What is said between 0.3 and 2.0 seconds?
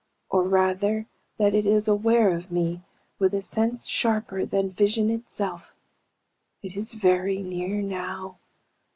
Or rather that it is